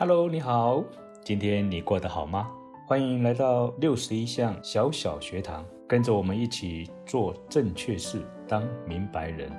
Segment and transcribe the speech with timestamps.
[0.00, 0.82] Hello，你好，
[1.22, 2.50] 今天你过得好吗？
[2.86, 9.52] 欢迎来到六十一项小小学堂，跟着我们一起做正确事，当明白人。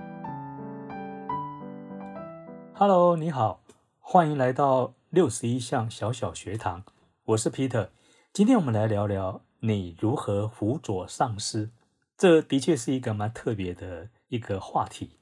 [2.74, 3.62] Hello，你好，
[4.00, 6.86] 欢迎来到六十一项小小学堂，
[7.26, 7.90] 我是 Peter。
[8.34, 11.70] 今天我们来聊聊你如何辅佐上司，
[12.18, 15.20] 这的确是一个蛮特别的一个话题。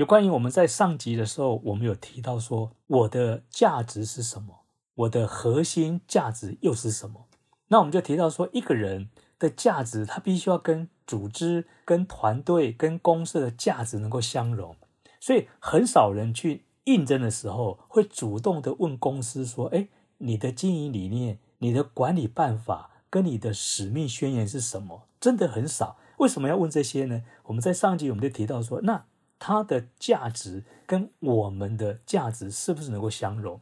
[0.00, 4.60] 有关于我们在上集的时候，我们有提到说，我的价值是什么？
[4.94, 7.26] 我的核心价值又是什么？
[7.68, 14.74] 那我们就提到说，一个人的价值，他必须要跟组织、跟团队、跟公司的价值能够相融。
[15.20, 25.98] 所以，很少人去应征的时候，会主动的问公司说：“哎，你的经营理念、你的管理办法跟你的使命宣言是什么？”真的很少。
[26.16, 27.22] 为什么要问这些呢？
[27.44, 29.04] 我们在上集我们就提到说，那。
[29.40, 33.60] 它的价值跟我们的价值是不是能够相融？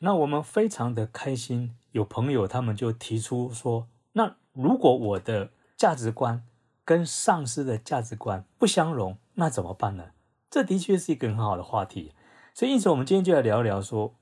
[0.00, 6.44] 那我们非常的开心，有朋友他们就提出说：那如果我的价值观
[6.84, 10.10] 跟上司的价值观不相容，那怎么办呢？
[10.50, 12.12] 这的确是一个很好的话题。
[12.52, 14.16] 所以，因此我们今天就来聊一聊说，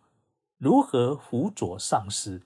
[0.58, 2.42] 如何辅佐上司。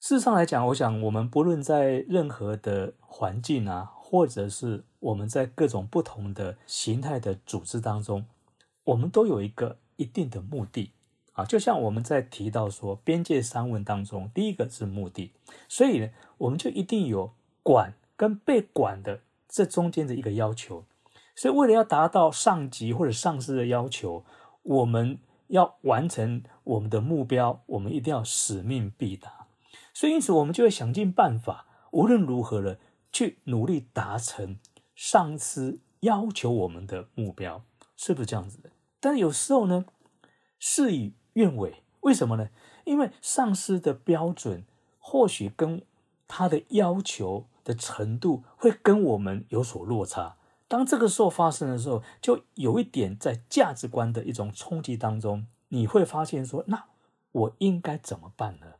[0.00, 3.92] 事实上来讲，我想我们不论在任何的环境啊。
[4.08, 8.24] 或者是我们在各种不同的形态的组织当中，
[8.84, 10.92] 我们都有一个一定的目的
[11.32, 11.44] 啊。
[11.44, 15.32] 就像我们在提到说边界三问当中，第一个是目的，
[15.68, 17.32] 所以呢，我们就一定有
[17.64, 20.84] 管跟被管的这中间的一个要求。
[21.34, 24.24] 所以为了要达到上级或者上司的要求，
[24.62, 25.18] 我们
[25.48, 29.48] 要完成我们的目标，我们一定要使命必达。
[29.92, 32.78] 所以因此，我们就会想尽办法，无论如何了。
[33.16, 34.58] 去努力达成
[34.94, 37.64] 上司要求我们的目标，
[37.96, 38.68] 是不是这样子的？
[39.00, 39.86] 但有时候呢，
[40.58, 41.82] 事与愿违。
[42.00, 42.50] 为什么呢？
[42.84, 44.66] 因为上司的标准
[44.98, 45.82] 或许跟
[46.28, 50.36] 他的要求的程度会跟我们有所落差。
[50.68, 56.84] 当这个时候发生的时候，就有一点在价值观的一种冲击当中，你会发现说：那
[57.32, 58.74] 我应该怎么办呢？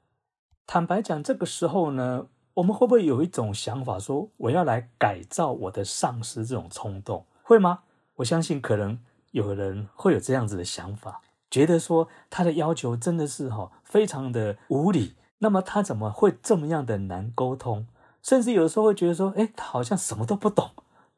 [0.66, 2.27] 坦白讲，这个时候呢？
[2.56, 7.81] 我们会不会有一种想法，说我要来改造我的上司这种冲动，会吗？
[8.15, 8.99] 我相信可能
[9.33, 17.87] 有人会有这样子的想法，觉得说他的要求真的是哈非常的无理，那么他怎么会这么样的难沟通？
[18.22, 20.71] 甚至有时候会觉得说，哎，他好像什么都不懂，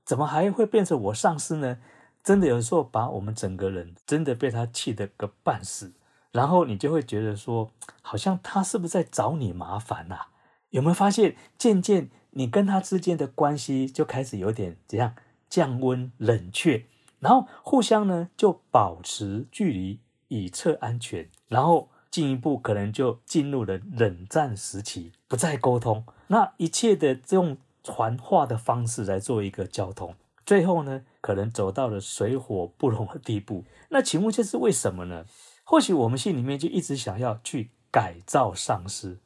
[0.04, 1.78] 怎么还会变成我上司呢？
[2.24, 5.92] 真的有时候把我们整个人真的被他气得个半死，
[6.32, 7.70] 然后你就会觉得说，
[8.02, 10.22] 好像他是不是在找你麻烦呐？
[10.70, 15.14] 有没有发现，渐渐你跟他之间的关系就开始有点怎样
[15.48, 16.84] 降温冷却，
[17.20, 30.14] 然后互相呢就保持距离以测安全，然后进一步可能就进入了冷战时期，不再沟通，那一切的这种传话的方式来做一个交通，
[30.44, 33.64] 最后呢可能走到了水火不容的地步。
[33.88, 35.24] 那请问这是为什么呢？
[35.64, 39.20] 或许我们心里面就一直想要去改造上司。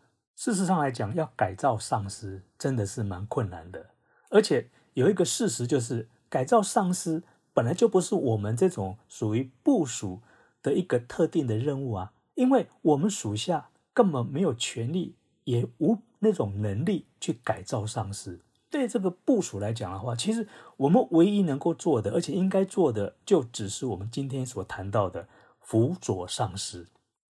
[0.44, 3.90] 事实上来讲，要改造上司真的是蛮困难的。
[4.28, 7.22] 而且有一个事实就是，改造上司
[7.54, 10.20] 本来就不是我们这种属于部署
[10.60, 15.14] 的一个特定的任务啊，因为我们属下根本没有权利，
[15.44, 18.40] 也无那种能力去改造上司。
[18.68, 25.28] 对这个部署来讲的话，其实我们唯一能够做的，而且应该做的，就只是我们今天所谈到的
[25.60, 26.88] 辅佐上司。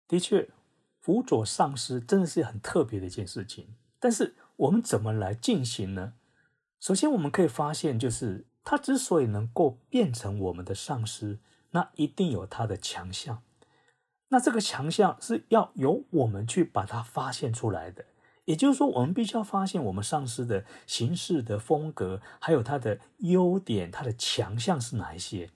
[0.06, 0.50] 的确。
[1.08, 6.12] 辅佐上司真的是很特别的一件事情，但是我们怎么来进行呢？
[6.80, 11.38] 首先，我们可以发现，就是他之所以能够变成我们的上司，
[11.70, 13.42] 那一定有他的强项。
[14.28, 18.04] 那这个强项是要由我们去把它发现出来的。
[18.44, 25.48] 也就是说，我们必须要发现我们上司的行事的风格，还有他的优点、他的强项是哪一些。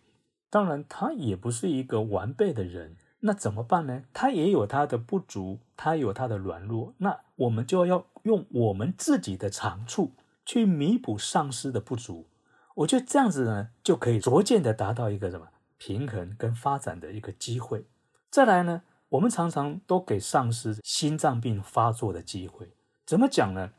[0.48, 2.96] 当然，他也不是一个完备的人。
[3.24, 4.02] 那怎么办呢？
[4.12, 10.12] 他也有他的不足，他有他的软弱，那我们就要用我们自己的长处
[10.44, 12.26] 去弥补上司的不足。
[12.74, 15.48] 我觉得这样子呢，就可以逐渐的达到一个什么
[15.78, 17.86] 平衡跟发展的一个机会。
[18.28, 22.72] 再来呢，我们常常都给上司心脏病发作的机会。
[23.06, 23.70] 怎么讲呢？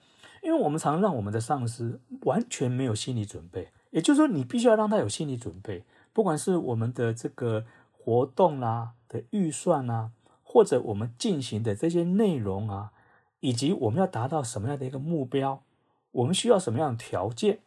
[0.42, 8.92] 因为我们常让我们的上司完全没有心理准备，也就是说，你必须要让他有心理准备，不管是我们的这个活动啦。
[9.14, 10.12] 的预算啊，
[10.42, 12.92] 或者我们进行的这些内容啊，
[13.40, 15.62] 以及我们要达到什么样的一个目标，
[16.12, 17.60] 我们需要什么样的条件，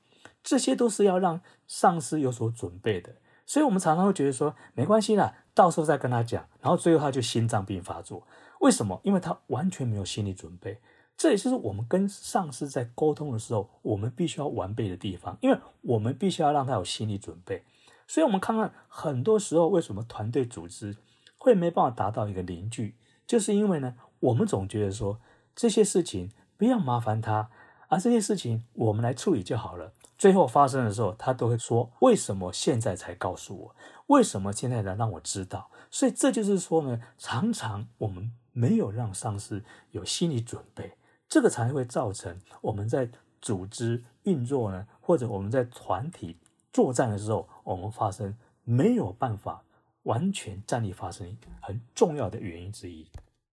[0.43, 3.15] 这些都是要让上司有所准备的。
[3.47, 8.27] 所以，我们常常会觉得说，没关系啦，到时候再跟他讲，然后最后他就心脏病发作。
[8.59, 9.01] 为什么？
[9.05, 10.81] 因为他完全没有心理准备。
[11.17, 17.63] 这也就是我们跟上司在沟通的时候，我们必须要完备的地方，因为我们必须要让他有心理准备。
[18.09, 20.97] 所以，我们看看很多时候为什么团队组织
[21.37, 22.97] 会没办法达到一个凝聚，
[23.27, 25.21] 就是因为呢，我们总觉得说
[25.55, 27.51] 这些事情不要麻烦他，
[27.89, 29.93] 而这些事情我们来处理就好了。
[30.19, 33.77] 最后发生的时候，他都会说：“为什么现在才告诉我？
[34.07, 40.95] 为什么现在才让我知道？”所以这就是说呢，常常我们没有让上司有心理准备，
[41.29, 43.11] 这个才会造成我们在
[43.43, 46.39] 组织运作呢，或者我们在团体
[46.73, 48.35] 作战的时候，我们发生
[48.65, 49.63] 没有办法
[50.07, 53.07] 完全站立发生很重要的原因之一。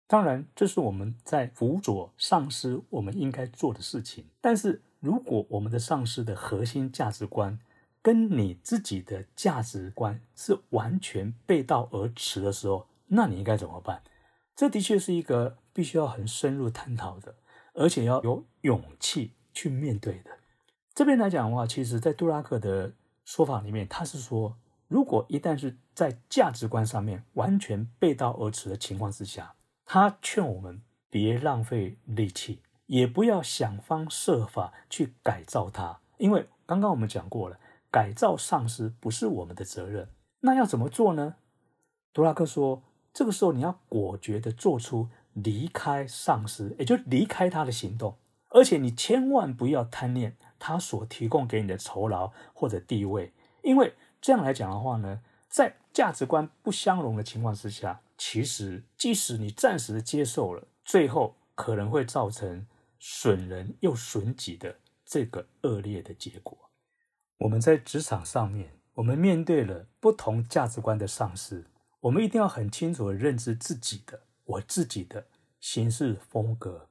[0.06, 4.80] 当然，这是我们在辅佐上司我们应该做的事情，但是。
[5.02, 7.58] 如果我们的上司的核心价值观
[8.00, 14.00] 跟你自己的价值观是完全背道而驰的时候，那你应该怎么办？
[14.54, 17.34] 这的确是一个必须要很深入探讨的，
[17.74, 20.30] 而且要有勇气去面对的。
[20.94, 22.92] 这边来讲的话，其实，在杜拉克的
[23.24, 24.56] 说法里面，他是说，
[24.92, 29.54] 如果一旦是在价值观上面完全背道而驰的情况之下，
[29.86, 32.60] 他劝我们别浪费力气。
[32.86, 37.58] 也不要想方设法去改造它，因为刚刚我们讲过了，
[37.90, 40.10] 改造上司不是我们的责任。
[40.40, 41.36] 那要怎么做呢？
[42.12, 42.82] 杜拉克说，
[43.14, 48.18] 这个时候你要果决的做出离开上司，也就离开他的行动，
[48.50, 55.20] 而且你千万不要贪恋他所提供给你的酬劳或者地位，因为这样来讲的话呢，
[55.50, 62.66] 在价值观不相容的情况之下，其实即使你暂时接受了，最后可能会造成。
[63.04, 66.56] 损人又损己的这个恶劣的结果，
[67.38, 71.66] 我们在职场上面，我们面对了不同价值观的上司，
[71.98, 75.26] 我们一定要很清楚的认知自己的我自己的
[75.58, 76.86] 行事风格。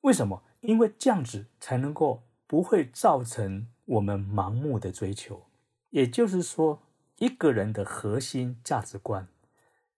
[0.00, 0.42] 为什么？
[0.60, 5.46] 因为这样子才能够不会造成我们盲目的追求。
[5.94, 6.82] 也就是说，
[7.18, 9.28] 一个人的核心价值观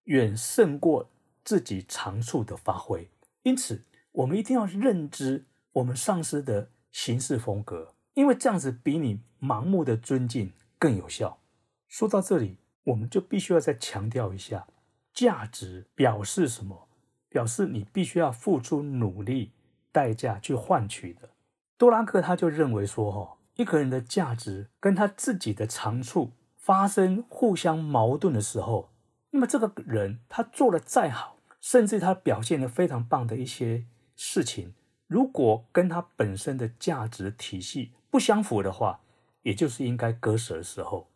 [0.04, 1.08] 远胜过
[1.42, 3.08] 自己长处的发挥。
[3.42, 3.82] 因此。
[4.16, 11.38] 我们一定要认知我们上司的行事风格，因为这样子比你盲目的尊敬更有效。
[11.86, 14.66] 说到这里，我们就必须要再强调一下，
[15.12, 16.88] 价值表示什么？
[17.28, 19.52] 表示你必须要付出努力、
[19.92, 21.28] 代价去换取的。
[21.76, 28.90] 多拉克他就认为说，哈，一个人的价值跟他自己的长处发生互相矛盾的时候，
[29.30, 33.84] 那么这个人他做的再好，甚至他表现的非常棒的一些。
[34.18, 34.72] 事情
[35.06, 39.00] 如果跟他本身的价值体系不相符的话，
[39.42, 41.08] 也就是应该割舍的时候。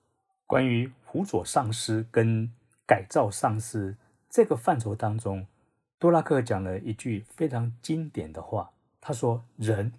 [0.46, 2.50] 关于辅佐上司跟
[2.86, 3.96] 改造上司
[4.28, 5.46] 这个范畴当中，
[5.98, 8.70] 多拉克讲了一句非常经典的话，
[9.00, 9.92] 他说：“人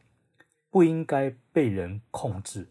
[0.71, 2.69] 不应该被人控制，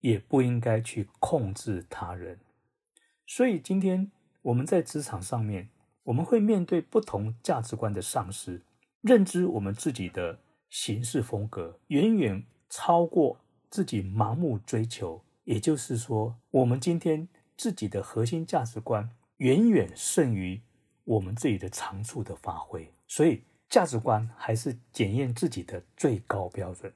[0.00, 2.40] 也不应该去控制他人。”
[3.24, 4.10] 所以今天
[4.42, 5.68] 我们在职场上面，
[6.04, 8.62] 我们会面对不同价值观的上司。
[9.02, 13.38] 认知我们自己的行事风格远远超过
[13.70, 20.60] 自己盲目追求，也就是说，我们今天自己的核心价值观远远胜于
[21.04, 22.92] 我们自己的长处的发挥。
[23.06, 26.92] 所以，价值观还是检验自己的最高标准。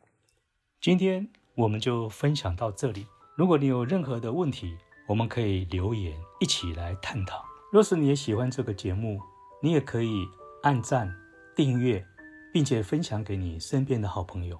[0.80, 3.06] 今天我们就分享到这里。
[3.36, 7.44] 如果你有任何的问题，我们可以留言一起来探讨。
[7.70, 9.20] 若是你也喜欢这个节目，
[9.62, 10.26] 你也可以
[10.62, 11.14] 按赞。
[11.54, 12.02] 订阅，
[12.50, 14.58] 并且分享给你身边的好朋友，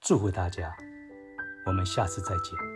[0.00, 0.74] 祝福大家，
[1.66, 2.73] 我们下次再见。